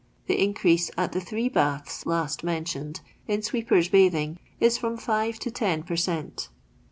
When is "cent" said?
5.95-6.49